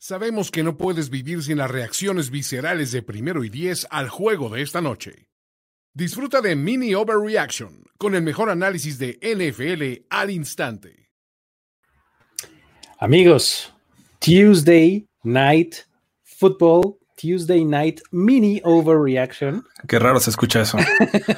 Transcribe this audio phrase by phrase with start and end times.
[0.00, 4.48] Sabemos que no puedes vivir sin las reacciones viscerales de primero y diez al juego
[4.48, 5.28] de esta noche.
[5.92, 11.10] Disfruta de Mini Overreaction con el mejor análisis de NFL al instante.
[13.00, 13.74] Amigos,
[14.20, 15.74] Tuesday Night
[16.22, 19.64] Football Tuesday Night Mini Overreaction.
[19.86, 20.78] Qué raro se escucha eso.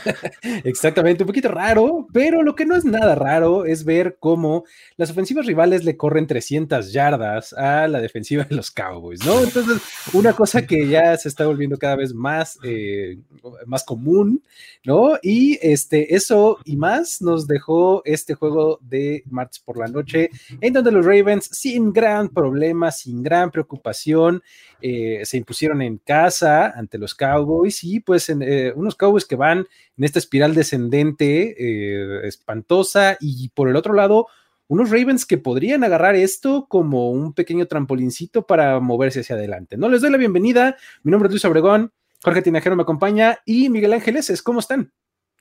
[0.65, 4.65] Exactamente, un poquito raro, pero lo que no es nada raro es ver cómo
[4.97, 9.43] las ofensivas rivales le corren 300 yardas a la defensiva de los Cowboys, ¿no?
[9.43, 9.81] Entonces,
[10.13, 13.19] una cosa que ya se está volviendo cada vez más, eh,
[13.67, 14.43] más común,
[14.85, 15.19] ¿no?
[15.23, 20.73] Y este, eso y más nos dejó este juego de martes por la noche, en
[20.73, 24.43] donde los Ravens, sin gran problema, sin gran preocupación,
[24.83, 29.37] eh, se impusieron en casa ante los Cowboys y pues en, eh, unos Cowboys que
[29.37, 29.67] van
[29.97, 34.27] en esta espiral descendente eh, espantosa y por el otro lado
[34.69, 39.77] unos Ravens que podrían agarrar esto como un pequeño trampolincito para moverse hacia adelante.
[39.77, 43.69] No les doy la bienvenida, mi nombre es Luis Obregón, Jorge Tinajero me acompaña y
[43.69, 44.93] Miguel Ángeles, ¿cómo están?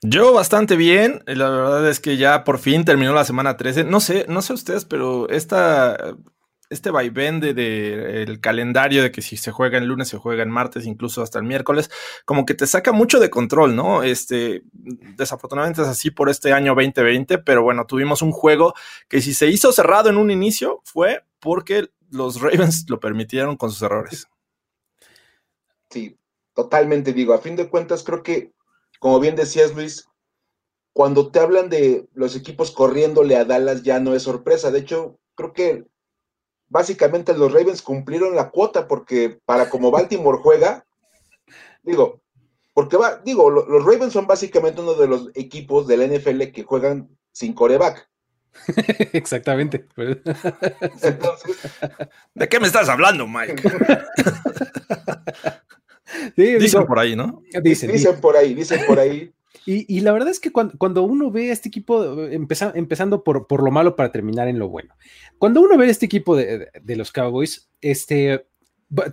[0.02, 3.84] Yo bastante bien, la verdad es que ya por fin terminó la semana 13.
[3.84, 6.16] No sé, no sé ustedes, pero esta
[6.70, 10.50] este vaivén de, el calendario de que si se juega en lunes, se juega en
[10.50, 11.90] martes, incluso hasta el miércoles,
[12.24, 14.04] como que te saca mucho de control, ¿no?
[14.04, 18.72] Este, desafortunadamente es así por este año 2020, pero bueno, tuvimos un juego
[19.08, 23.72] que si se hizo cerrado en un inicio fue porque los Ravens lo permitieron con
[23.72, 24.28] sus errores.
[25.90, 26.16] Sí,
[26.54, 28.52] totalmente digo, a fin de cuentas creo que,
[29.00, 30.08] como bien decías Luis,
[30.92, 35.18] cuando te hablan de los equipos corriéndole a Dallas ya no es sorpresa, de hecho
[35.34, 35.90] creo que
[36.70, 40.86] básicamente los Ravens cumplieron la cuota porque para como Baltimore juega,
[41.82, 42.22] digo,
[42.72, 46.62] porque va, digo, los Ravens son básicamente uno de los equipos de la NFL que
[46.62, 48.08] juegan sin coreback.
[49.12, 49.86] Exactamente.
[52.34, 53.62] ¿De qué me estás hablando, Mike?
[56.36, 57.42] dicen por ahí, ¿no?
[57.62, 59.32] Dicen, dicen por ahí, dicen por ahí.
[59.72, 63.70] Y, la verdad es que cuando, uno ve a este equipo, empezando por, por, lo
[63.70, 64.96] malo para terminar en lo bueno,
[65.38, 68.46] cuando uno ve a este equipo de, los Cowboys, este,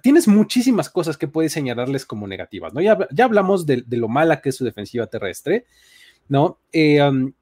[0.02, 2.82] tienes muchísimas cosas que puedes señalarles como negativas, ¿no?
[2.82, 5.66] Ya, ya hablamos de, lo mala que es su defensiva terrestre,
[6.28, 6.60] ¿no?
[6.72, 7.34] Eh, um,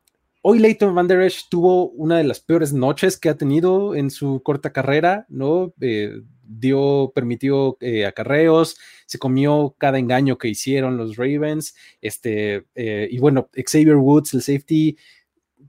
[0.41, 4.11] hoy Leighton Van Der Esch tuvo una de las peores noches que ha tenido en
[4.11, 5.73] su corta carrera, ¿no?
[5.79, 13.07] Eh, dio, permitió eh, acarreos, se comió cada engaño que hicieron los Ravens, este, eh,
[13.11, 14.97] y bueno, Xavier Woods, el safety,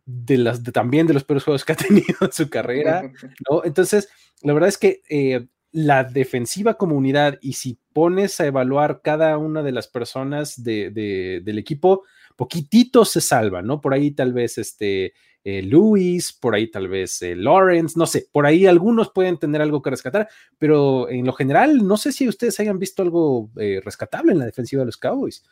[0.04, 3.02] de las, también de los peores juegos que ha tenido en su carrera,
[3.50, 3.64] ¿no?
[3.64, 4.08] Entonces,
[4.42, 9.62] la verdad es que eh, la defensiva comunidad, y si pones a evaluar cada una
[9.62, 12.04] de las personas del equipo,
[12.36, 13.80] poquitito se salva, ¿no?
[13.80, 15.14] Por ahí tal vez este
[15.48, 19.62] eh, Luis, por ahí tal vez eh, Lawrence, no sé, por ahí algunos pueden tener
[19.62, 23.80] algo que rescatar, pero en lo general no sé si ustedes hayan visto algo eh,
[23.84, 25.44] rescatable en la defensiva de los Cowboys.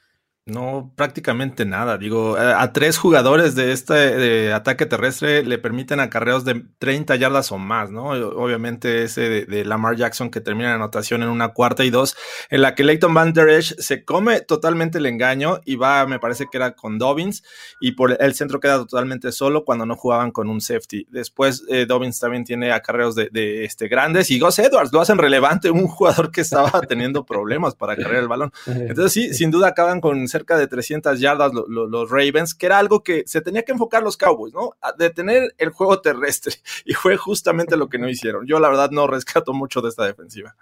[0.47, 1.97] No, prácticamente nada.
[1.97, 7.57] Digo, a, tres jugadores de este ataque terrestre le permiten acarreos de 30 yardas o
[7.57, 8.09] más, ¿no?
[8.09, 12.15] Obviamente ese de, Lamar Jackson que termina la anotación en una cuarta y dos,
[12.51, 16.19] en la que Leighton Van Der Esch se come totalmente el engaño y va, me
[16.19, 17.43] parece que era con Dobbins,
[17.81, 21.07] y por el centro queda totalmente solo cuando no jugaban con un safety.
[21.09, 25.71] Después eh, Dobbins también tiene acarreos de, este, grandes y Gus Edwards lo hacen relevante,
[25.71, 28.53] un jugador que estaba teniendo problemas para cargar el balón.
[28.67, 33.05] Entonces sí, sin duda acaban con cerca de 300 yardas los Ravens, que era algo
[33.05, 34.73] que se tenía que enfocar los Cowboys, ¿no?
[34.81, 36.55] A detener el juego terrestre.
[36.85, 38.47] Y fue justamente lo que no hicieron.
[38.47, 40.57] Yo la verdad no rescato mucho de esta defensiva.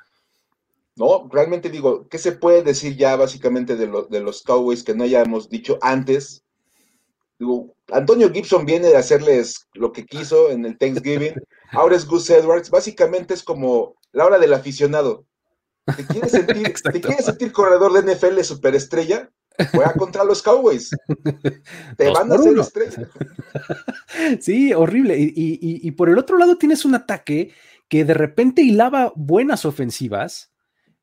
[0.94, 5.05] No, realmente digo, ¿qué se puede decir ya básicamente de, de los Cowboys que no
[5.05, 6.43] hayamos dicho antes?
[7.39, 11.34] Digo, Antonio Gibson viene de hacerles lo que quiso en el Thanksgiving.
[11.71, 12.69] Ahora es Gus Edwards.
[12.69, 15.25] Básicamente es como la hora del aficionado.
[15.97, 19.31] ¿Te quieres sentir, ¿te quieres sentir corredor de NFL superestrella?
[19.71, 20.91] Juega contra los Cowboys.
[21.97, 23.09] Te van a hacer estrella.
[24.41, 25.17] Sí, horrible.
[25.19, 27.53] Y, por el otro lado tienes un ataque
[27.89, 30.53] que de repente hilaba buenas ofensivas,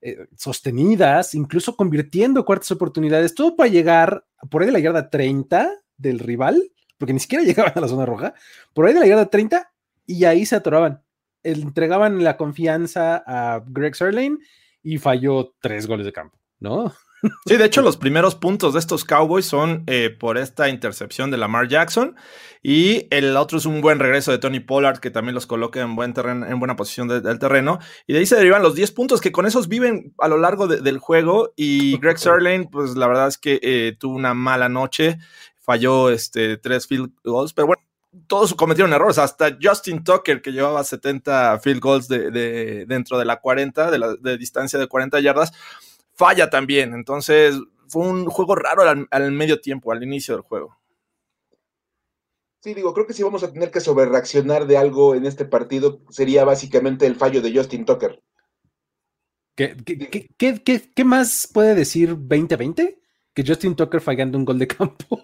[0.02, 5.72] eh, sostenidas, incluso convirtiendo cuartas oportunidades, todo para llegar por ahí de la yarda 30
[5.98, 8.34] del rival, porque ni siquiera llegaban a la zona roja,
[8.74, 9.72] por ahí de la yarda 30
[10.06, 11.04] y ahí se atoraban.
[11.44, 14.38] Entregaban la confianza a Greg Serlane
[14.84, 16.94] y falló tres goles de campo, ¿no?
[17.46, 21.38] Sí, de hecho, los primeros puntos de estos Cowboys son eh, por esta intercepción de
[21.38, 22.16] Lamar Jackson.
[22.62, 25.96] Y el otro es un buen regreso de Tony Pollard, que también los coloca en,
[25.96, 27.80] buen terreno, en buena posición del terreno.
[28.08, 30.68] Y de ahí se derivan los 10 puntos, que con esos viven a lo largo
[30.68, 31.54] del juego.
[31.56, 35.18] Y Greg Serlane, pues la verdad es que eh, tuvo una mala noche.
[35.58, 37.84] Falló este, tres field goals, pero bueno,
[38.28, 43.40] todos cometieron errores, hasta Justin Tucker, que llevaba 70 field goals de, dentro de la
[43.40, 45.52] 40, de, la, de distancia de 40 yardas,
[46.20, 46.94] falla también.
[46.94, 47.56] Entonces,
[47.88, 50.78] fue un juego raro al, medio tiempo, al inicio del juego.
[52.62, 56.02] Sí, digo, creo que si vamos a tener que sobrereaccionar de algo en este partido,
[56.10, 58.22] sería básicamente el fallo de Justin Tucker.
[59.56, 59.78] ¿Qué,
[60.94, 63.02] qué más puede decir 2020?
[63.34, 65.22] Que Justin Tucker fallando un gol de campo.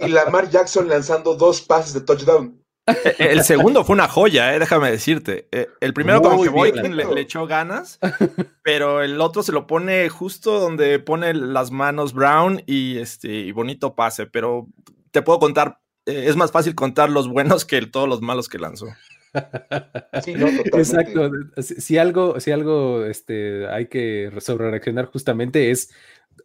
[0.00, 2.59] y Lamar Jackson lanzando dos pases de touchdown.
[2.86, 5.48] E, e, el segundo fue una joya, eh, déjame decirte.
[5.52, 7.98] Eh, el primero como que Boykin le, echó ganas,
[8.62, 13.94] pero el otro se lo pone justo donde pone las manos Brown y este bonito
[13.94, 14.26] pase.
[14.26, 14.68] Pero
[15.10, 18.58] te puedo contar, eh, es más fácil contar los buenos que todos los malos que
[18.58, 18.86] lanzó.
[20.12, 21.30] Exacto.
[21.58, 25.90] Si, algo, si algo este, hay que sobre reaccionar justamente es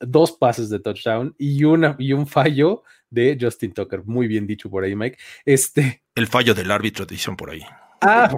[0.01, 4.03] dos pases de touchdown y, una, y un fallo de Justin Tucker.
[4.03, 5.17] Muy bien dicho por ahí, Mike.
[5.45, 6.04] Este...
[6.15, 7.61] El fallo del árbitro, dicen por ahí.
[8.01, 8.29] Ah,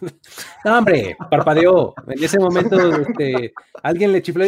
[0.64, 1.94] hombre, parpadeó.
[2.08, 4.44] En ese momento este, alguien le chifló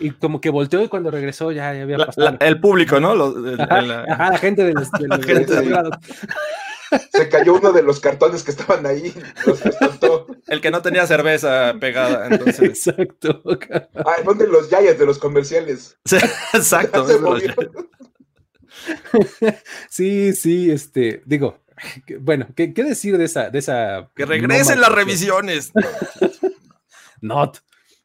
[0.00, 2.36] y, como que volteó y cuando regresó ya, había pasado.
[2.40, 3.14] el público, ¿no?
[3.14, 4.88] la, gente de los,
[7.12, 9.14] Se cayó uno de los cartones que estaban ahí.
[10.48, 12.26] El que no tenía cerveza pegada.
[12.26, 12.88] Entonces.
[12.88, 13.42] Exacto.
[13.94, 15.96] Ah, ¿dónde los Giants de los comerciales?
[16.52, 17.06] exacto.
[19.88, 21.60] sí, sí, este, digo,
[22.20, 24.10] bueno, ¿qué, decir de esa, de esa?
[24.14, 25.72] Que regresen las revisiones.
[27.20, 27.58] Not.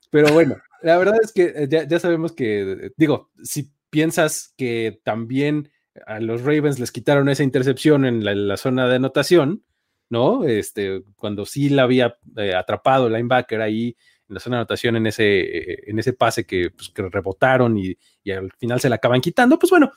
[0.09, 5.00] Pero bueno, la verdad es que eh, ya, ya sabemos que, digo, si piensas que
[5.03, 5.71] también
[6.06, 9.63] a los Ravens les quitaron esa intercepción en la, zona de anotación,
[10.09, 10.44] ¿no?
[10.44, 13.95] Este, cuando sí la había eh, atrapado el linebacker ahí
[14.27, 17.77] en la zona de anotación en ese, eh, en ese pase que, pues, que rebotaron
[17.77, 19.91] y, y, al final se la acaban quitando, pues bueno,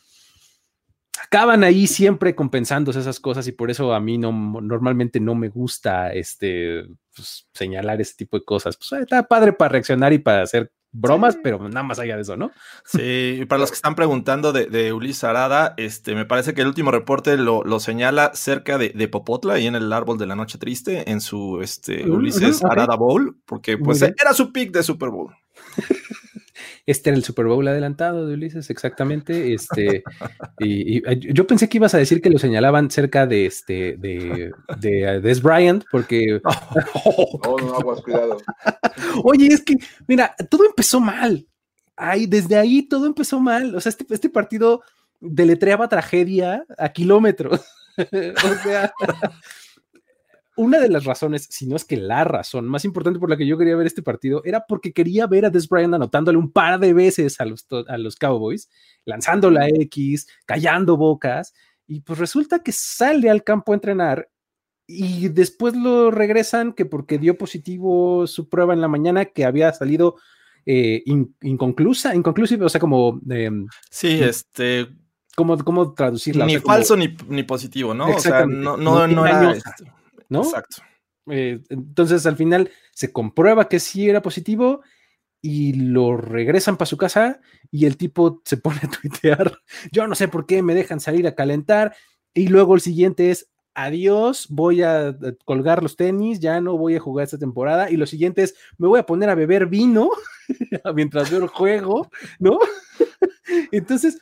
[1.29, 5.49] acaban ahí siempre compensándose esas cosas y por eso a mí no, normalmente no me
[5.49, 8.77] gusta este, pues, señalar ese tipo de cosas.
[8.77, 12.39] Pues está padre para reaccionar y para hacer bromas, pero nada más allá de eso,
[12.39, 12.51] ¿no?
[12.87, 16.63] Sí, y para los que están preguntando de, de Ulises Arada, este, me parece que
[16.63, 20.57] el último reporte lo, señala cerca de, Popotla y en el árbol de la noche
[20.57, 25.35] triste, en su este, Ulises Arada Bowl, porque pues era su pick de Super Bowl.
[26.87, 29.55] Este era el Super Bowl adelantado de Ulises, exactamente.
[29.55, 30.03] Este,
[30.59, 31.03] y,
[31.33, 35.43] yo pensé que ibas a decir que lo señalaban cerca de este de, de, Des
[35.43, 36.41] Bryant, porque.
[37.45, 38.39] no, no, aguas, cuidado.
[39.25, 39.77] Oye, es que,
[40.07, 41.47] mira, todo empezó mal.
[41.97, 43.75] Ay, desde ahí todo empezó mal.
[43.75, 44.83] O sea, este, este partido
[45.21, 47.61] deletreaba tragedia a kilómetros.
[47.99, 48.93] o sea,
[50.59, 53.47] una de las razones, si no es que la razón más importante por la que
[53.47, 56.81] yo quería ver este partido, era porque quería ver a Des Bryant anotándole un par
[56.81, 58.69] de veces a los, a los Cowboys,
[59.05, 61.55] lanzando la X, callando bocas,
[61.87, 64.29] y pues resulta que sale al campo a entrenar
[64.87, 69.73] y después lo regresan que porque dio positivo su prueba en la mañana que había
[69.73, 70.17] salido
[70.67, 71.05] eh,
[71.43, 73.21] inconclusa, inconclusive, o sea, como...
[73.31, 74.89] Em, sí, este...
[75.37, 76.47] ¿Cómo, cómo traducirla?
[76.47, 78.09] Ni falso ni, positivo, ¿no?
[78.09, 79.55] O sea, no, no, no era...
[80.29, 80.43] ¿no?
[80.43, 80.83] Exacto.
[81.31, 84.81] Eh, entonces al final se comprueba que sí era positivo
[85.41, 87.41] y lo regresan para su casa
[87.71, 89.59] y el tipo se pone a tuitear,
[89.93, 91.95] yo no sé por qué me dejan salir a calentar
[92.35, 97.01] y luego el siguiente es, adiós, voy a colgar los tenis, ya no voy a
[97.01, 100.11] jugar esta temporada y lo siguiente es, me voy a poner a beber vino
[100.95, 102.59] mientras veo el juego, ¿no?
[103.73, 104.19] Entonces,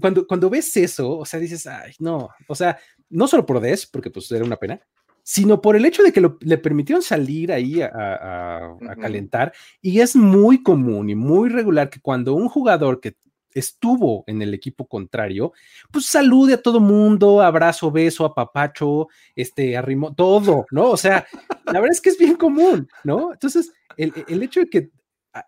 [0.00, 2.78] cuando, cuando ves eso, o sea, dices, ay, no, o sea,
[3.10, 4.80] no solo por Des, porque pues era una pena,
[5.22, 9.52] sino por el hecho de que le permitieron salir ahí a, calentar.
[9.82, 13.16] Y es muy común y muy regular que cuando un jugador que
[13.52, 15.52] estuvo en el equipo contrario,
[15.90, 20.90] pues salude a todo mundo, abrazo, beso, apapacho, este, arrimó, todo, ¿no?
[20.90, 21.26] O sea,
[21.66, 23.34] la verdad es que es bien común, ¿no?
[23.34, 24.90] Entonces, el, el hecho de que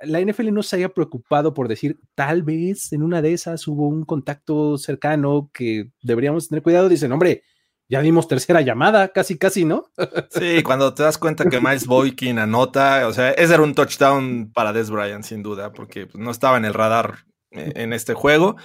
[0.02, 3.88] la NFL no se haya preocupado por decir, tal vez en una de esas hubo
[3.88, 7.42] un contacto cercano que deberíamos tener cuidado, dicen, hombre,
[7.88, 9.87] ya dimos tercera llamada, casi, casi, ¿no?
[10.30, 14.52] Sí, cuando te das cuenta que Miles Boykin anota, o sea, ese era un touchdown
[14.52, 18.14] para Des Bryant, sin duda, porque pues, no estaba en el radar eh, en este
[18.14, 18.56] juego.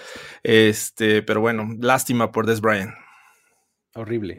[0.44, 2.94] Este, pero bueno, lástima por Des Bryant.
[3.96, 4.38] Horrible.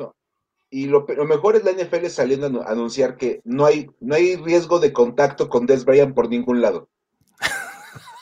[0.70, 4.80] Y lo, mejor es la NFL saliendo a anunciar que no hay, no hay riesgo
[4.80, 6.88] de contacto con Des Bryant por ningún lado.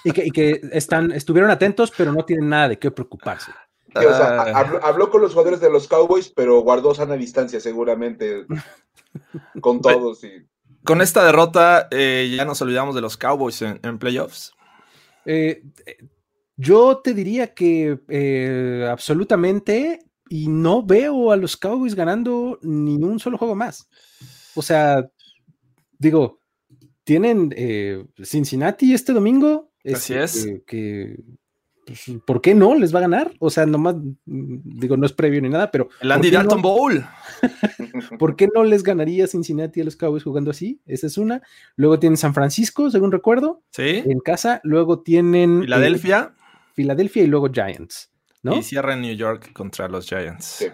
[0.04, 3.50] y que, y que están, estuvieron atentos, pero no tienen nada de qué preocuparse.
[3.94, 4.64] Ah.
[4.82, 8.44] habló, con los jugadores de los Cowboys, pero guardó sana distancia seguramente
[9.60, 10.24] con todos.
[10.24, 10.46] Y...
[10.84, 14.52] Con esta derrota eh, ya nos olvidamos de los Cowboys en, playoffs.
[15.24, 15.62] Eh,
[16.56, 23.18] yo te diría que eh, absolutamente, y no veo a los Cowboys ganando ni un
[23.18, 23.88] solo juego más.
[24.54, 25.08] O sea,
[25.98, 26.40] digo,
[27.04, 29.70] tienen eh, Cincinnati este domingo.
[29.84, 30.46] Así es.
[30.66, 31.16] que
[31.86, 33.32] pues, ¿por qué no les va a ganar?
[33.38, 35.88] O sea, nomás, mm, digo, no es previo ni nada, pero.
[36.00, 37.04] El Andy Dalton Bowl.
[38.18, 40.80] ¿Por qué no les ganaría Cincinnati a los Cowboys jugando así?
[40.86, 41.42] Esa es una.
[41.76, 43.62] Luego tienen San Francisco, según recuerdo.
[43.70, 44.02] Sí.
[44.04, 44.60] En casa.
[44.64, 45.58] Luego tienen.
[45.58, 46.34] Eh, Filadelfia.
[46.74, 48.13] Filadelfia y luego Giants.
[48.44, 48.56] ¿No?
[48.56, 50.44] Y cierra en New York contra los Giants.
[50.44, 50.66] Sí.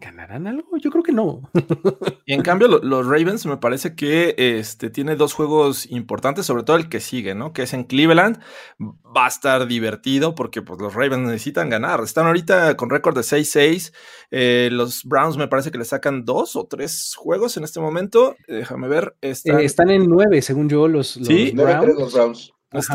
[0.00, 0.76] ¿Ganarán algo?
[0.78, 1.50] Yo creo que no.
[2.26, 6.76] y en cambio, los Ravens me parece que este, tiene dos juegos importantes, sobre todo
[6.76, 7.52] el que sigue, ¿no?
[7.52, 8.38] Que es en Cleveland.
[8.78, 12.00] Va a estar divertido porque pues, los Ravens necesitan ganar.
[12.00, 13.94] Están ahorita con récord de 6-6.
[14.30, 18.36] Eh, los Browns me parece que le sacan dos o tres juegos en este momento.
[18.46, 19.16] Déjame ver.
[19.20, 21.52] Están, eh, están en nueve, según yo, los, los ¿Sí?
[21.52, 22.52] Browns.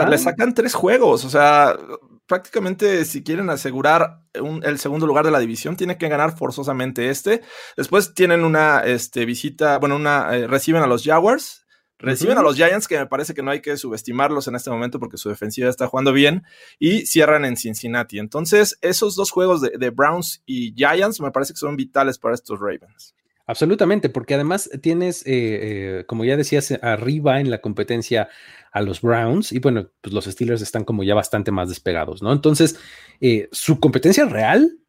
[0.09, 1.25] le sacan tres juegos.
[1.25, 1.75] O sea,
[2.27, 7.41] prácticamente si quieren asegurar el segundo lugar de la división, tienen que ganar forzosamente este.
[7.77, 11.65] Después tienen una este, visita, bueno, una eh, reciben a los Jaguars,
[11.99, 14.99] reciben a los Giants, que me parece que no hay que subestimarlos en este momento
[14.99, 16.43] porque su defensiva está jugando bien,
[16.79, 18.19] y cierran en Cincinnati.
[18.19, 22.59] Entonces, esos dos juegos de, Browns y Giants me parece que son vitales para estos
[22.59, 23.15] Ravens.
[23.47, 28.29] Absolutamente, porque además tienes, eh, eh, como ya decías, arriba en la competencia
[28.71, 32.31] a los Browns y bueno, pues los Steelers están como ya bastante más despegados, ¿no?
[32.31, 32.79] Entonces,
[33.19, 34.79] eh, su competencia real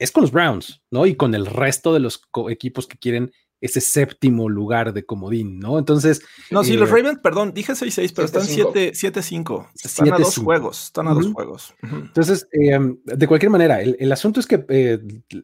[0.00, 1.06] es con los Browns, ¿no?
[1.06, 5.78] Y con el resto de los equipos que quieren ese séptimo lugar de comodín, ¿no?
[5.78, 6.22] Entonces.
[6.50, 9.68] No, sí, los eh, Ravens, perdón, dije 6-6, pero están 7-5.
[9.82, 10.84] Están a dos juegos.
[10.84, 11.74] Están a dos juegos.
[11.82, 14.98] Entonces, em, de cualquier manera, el, asunto es que eh,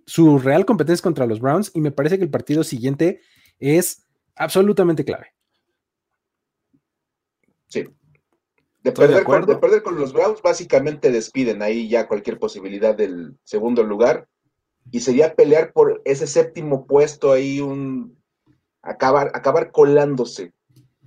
[0.07, 3.21] su real competencia es contra los Browns y me parece que el partido siguiente
[3.59, 5.29] es absolutamente clave.
[7.69, 7.85] Sí.
[8.83, 13.37] De perder, con, de perder, con, los Browns, básicamente despiden ahí ya cualquier posibilidad del
[13.43, 14.29] segundo lugar.
[14.91, 18.17] Y sería pelear por ese séptimo puesto ahí, un
[18.83, 20.53] acabar, acabar colándose.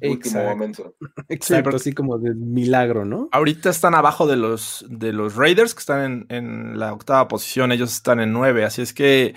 [0.02, 0.96] Último momento.
[1.28, 3.28] Exacto, así como de milagro, ¿no?
[3.32, 7.72] Ahorita están abajo de los, de los Raiders, que están en, en la octava posición,
[7.72, 9.36] ellos están en nueve, así es que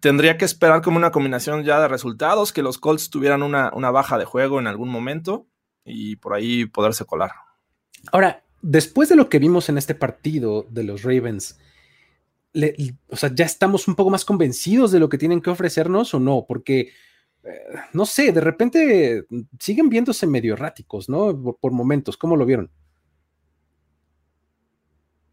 [0.00, 3.90] tendría que esperar como una combinación ya de resultados, que los Colts tuvieran una, una
[3.90, 5.46] baja de juego en algún momento
[5.84, 7.30] y por ahí poderse colar.
[8.12, 11.58] Ahora, después de lo que vimos en este partido de los Ravens,
[13.08, 16.20] o sea, ya estamos un poco más convencidos de lo que tienen que ofrecernos o
[16.20, 16.92] no, porque
[17.44, 17.60] eh,
[17.92, 19.26] no sé, de repente
[19.60, 21.56] siguen viéndose medio erráticos, ¿no?
[21.60, 22.70] Por, momentos, ¿cómo lo vieron?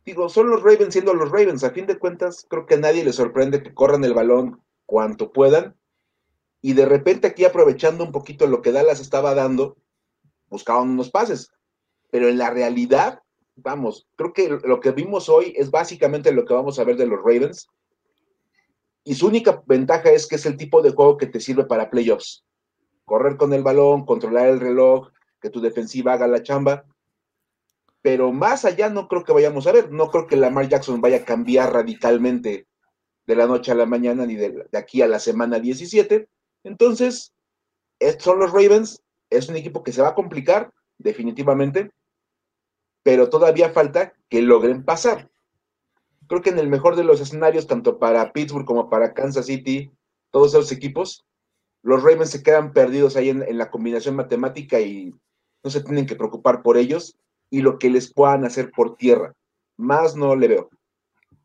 [0.03, 1.63] Digo, son los Ravens siendo los Ravens.
[1.63, 5.31] A fin de cuentas, creo que a nadie le sorprende que corran el balón cuanto
[5.31, 5.75] puedan.
[6.61, 9.77] Y de repente aquí aprovechando un poquito lo que Dallas estaba dando,
[10.49, 11.51] buscaban unos pases.
[12.09, 13.21] Pero en la realidad,
[13.61, 17.07] vamos, creo que lo que vimos hoy es básicamente lo que vamos a ver de
[17.07, 17.67] los Ravens.
[19.03, 21.89] Y su única ventaja es que es el tipo de juego que te sirve para
[21.89, 22.43] playoffs.
[23.05, 25.09] Correr con el balón, controlar el reloj,
[25.41, 26.85] que tu defensiva haga la chamba.
[28.01, 29.91] Pero más allá no creo que vayamos a ver.
[29.91, 32.67] No creo que Lamar Jackson vaya a cambiar radicalmente
[33.25, 36.27] de la noche a la mañana ni de, aquí a la semana 17.
[36.63, 37.33] Entonces,
[37.99, 39.01] estos son los Ravens
[39.31, 41.89] es un equipo que se va a complicar, definitivamente,
[43.03, 45.29] pero todavía falta que logren pasar.
[46.27, 49.91] Creo que en el mejor de los escenarios, tanto para Pittsburgh como para Kansas City,
[50.31, 51.25] todos esos equipos,
[51.83, 55.13] los Ravens se quedan perdidos ahí en, la combinación matemática y
[55.63, 57.17] no se tienen que preocupar por ellos
[57.49, 59.33] y lo que les puedan hacer por tierra.
[59.77, 60.69] Más no le veo.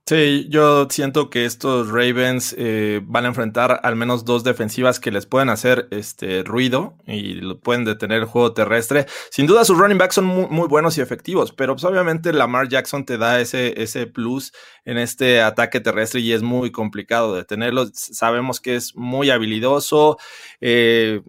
[0.08, 5.10] Sí, yo siento que estos Ravens eh, van a enfrentar al menos dos defensivas que
[5.10, 9.06] les pueden hacer este ruido y pueden detener el juego terrestre.
[9.32, 13.04] Sin duda sus running backs son muy, buenos y efectivos, pero pues obviamente Lamar Jackson
[13.04, 14.52] te da ese, ese plus
[14.84, 17.86] en este ataque terrestre y es muy complicado detenerlo.
[17.92, 20.18] Sabemos que es muy habilidoso.
[20.60, 21.20] Eh,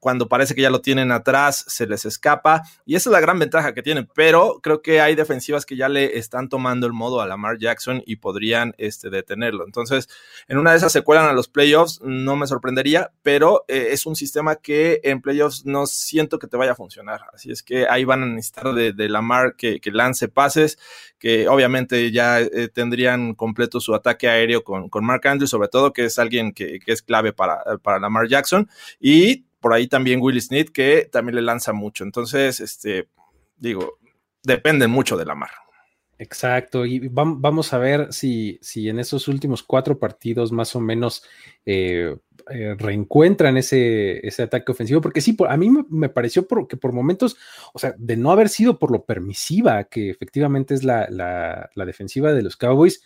[0.00, 2.62] cuando parece que ya lo tienen atrás, se les escapa.
[2.84, 4.08] Y esa es la gran ventaja que tienen.
[4.14, 8.02] Pero creo que hay defensivas que ya le están tomando el modo a Lamar Jackson
[8.06, 9.64] y podrían este, detenerlo.
[9.64, 10.08] Entonces,
[10.48, 14.06] en una de esas se cuelan a los playoffs, no me sorprendería, pero eh, es
[14.06, 17.22] un sistema que en playoffs no siento que te vaya a funcionar.
[17.32, 20.78] Así es que ahí van a necesitar de, de Lamar que, que, lance pases,
[21.18, 25.92] que obviamente ya eh, tendrían completo su ataque aéreo con, con Mark Andrews, sobre todo,
[25.92, 28.68] que es alguien que, que es clave para, para Lamar Jackson.
[29.00, 32.04] Y por ahí también Will Smith, que también le lanza mucho.
[32.04, 33.08] Entonces, este,
[33.56, 33.98] digo,
[34.42, 35.50] depende mucho de la mar.
[36.18, 41.24] Exacto, y vamos a ver si, si en esos últimos cuatro partidos más o menos
[41.66, 42.16] eh,
[42.48, 47.36] eh, reencuentran ese, ese, ataque ofensivo, porque sí, a mí me, pareció que por momentos,
[47.72, 52.32] o sea, de no haber sido por lo permisiva que efectivamente es la, la defensiva
[52.32, 53.02] de los Cowboys,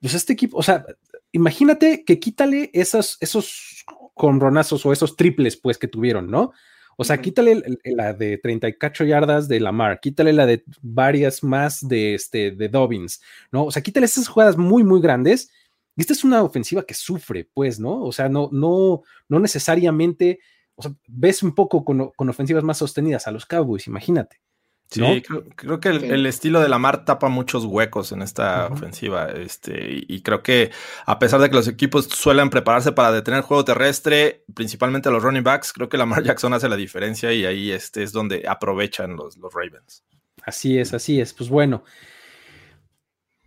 [0.00, 0.84] pues este equipo, o sea,
[1.32, 6.52] imagínate que quítale esos, esos conronazos o esos triples, pues, que tuvieron, ¿no?
[6.96, 12.14] O sea, quítale la de 38 yardas de Lamar, quítale la de varias más de,
[12.14, 13.64] este, de Dobbins, ¿no?
[13.64, 15.50] O sea, quítale esas jugadas muy, muy grandes.
[15.96, 18.02] Y esta es una ofensiva que sufre, pues, ¿no?
[18.02, 20.40] O sea, no, no, no necesariamente,
[20.76, 24.43] o sea, ves un poco con, con ofensivas más sostenidas a los Cowboys, imagínate.
[24.90, 25.22] Sí,
[25.56, 29.28] creo, que el, estilo de Lamar tapa muchos huecos en esta ofensiva.
[29.28, 30.70] Este, y, creo que
[31.04, 35.22] a pesar de que los equipos suelen prepararse para detener el juego terrestre, principalmente los
[35.22, 39.16] running backs, creo que Lamar Jackson hace la diferencia y ahí este es donde aprovechan
[39.16, 40.04] los, los Ravens.
[40.44, 41.32] Así es, así es.
[41.32, 41.82] Pues bueno,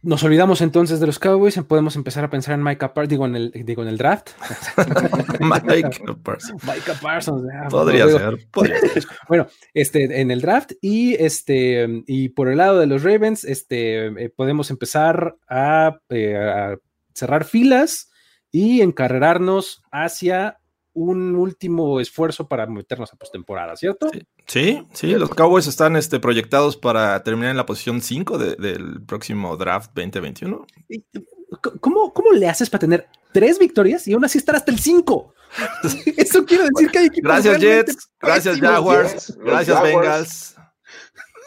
[0.08, 3.26] nos olvidamos entonces de los Cowboys y podemos empezar a pensar en Micah Parsons, digo
[3.26, 4.30] en el, digo en el draft.
[5.42, 6.64] Micah Parsons.
[6.64, 7.44] Micah Parsons.
[7.70, 8.38] podría, ser,
[9.28, 14.06] Bueno, este, en el draft y este, y por el lado de los Ravens, este,
[14.06, 16.78] eh, podemos empezar a, eh, a
[17.14, 18.10] cerrar filas
[18.50, 20.58] y encarrerarnos hacia
[20.98, 24.10] un último esfuerzo para meternos a postemporada, ¿cierto?
[24.48, 29.56] Sí, sí, los Cowboys están este, proyectados para terminar en la posición 5 del próximo
[29.58, 30.66] draft 2021.
[31.82, 35.36] ¿Cómo, ¿Cómo le haces para tener tres victorias y aún así estar hasta el 5?
[36.18, 38.10] Eso quiere decir que hay equipos Gracias, Jets.
[38.20, 39.38] Gracias, Jaguars.
[39.38, 40.56] gracias, Bengals.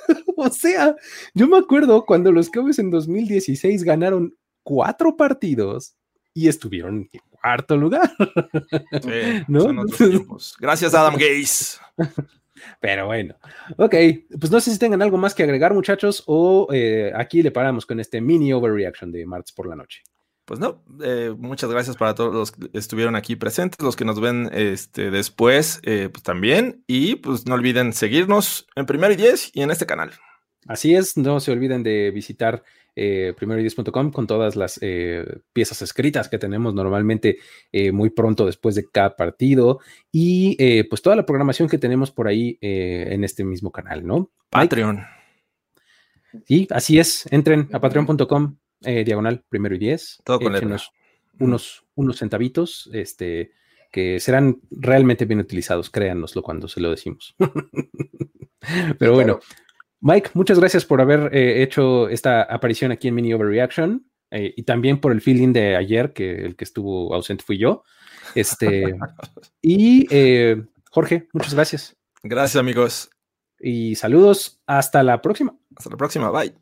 [0.37, 0.95] o sea,
[1.35, 5.97] yo me acuerdo cuando los Cowboys en 2016 ganaron cuatro partidos
[6.35, 7.09] y estuvieron en
[7.40, 8.11] cuarto lugar.
[9.49, 9.85] ¿No?
[10.59, 11.78] Gracias, Adam Gaze.
[12.80, 13.35] Pero bueno,
[13.76, 13.94] ok,
[14.38, 17.87] pues no sé si tengan algo más que agregar, muchachos, o eh, aquí le paramos
[17.87, 20.02] con este mini overreaction de martes por la noche.
[20.44, 24.20] Pues no, eh, muchas gracias para todos los que estuvieron aquí presentes, los que nos
[24.20, 29.50] ven este, después, eh, pues también, y pues no olviden seguirnos en Primero y Diez
[29.54, 30.11] y en este canal.
[30.70, 32.62] Así es, no se olviden de visitar
[32.94, 33.34] eh,
[34.12, 37.38] con todas las eh, piezas escritas que tenemos normalmente
[37.72, 39.80] eh, muy pronto después de cada partido
[40.12, 44.30] y eh, pues toda la programación que tenemos por ahí en este mismo canal, ¿no?
[44.49, 45.00] Patreon.
[46.47, 47.26] Sí, así es.
[47.32, 50.23] Entren a patreon.com, diagonal primero y diez.
[50.23, 50.54] Todo con
[51.40, 53.50] unos, unos centavitos, este,
[53.90, 57.34] que serán realmente bien utilizados, créanoslo cuando se lo decimos.
[59.00, 59.40] Pero bueno,
[60.00, 64.63] Mike, muchas gracias por haber eh, hecho esta aparición aquí en Mini Overreaction eh, y
[64.63, 67.84] también por el feeling de ayer, que el que estuvo ausente fui yo.
[68.34, 68.95] Este,
[69.63, 71.97] y eh, Jorge, muchas gracias.
[72.23, 73.10] Gracias, amigos.
[73.58, 74.60] Y saludos.
[74.67, 75.54] Hasta la próxima.
[75.76, 76.30] Hasta la próxima.
[76.30, 76.54] Bye.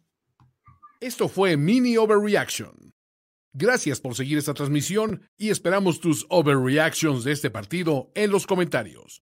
[1.00, 2.92] Esto fue Mini Overreaction.
[3.52, 9.22] Gracias por seguir esta transmisión y esperamos tus overreactions de este partido en los comentarios.